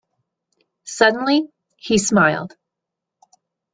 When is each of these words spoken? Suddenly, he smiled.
Suddenly, 0.87 1.47
he 1.77 1.99
smiled. 1.99 2.55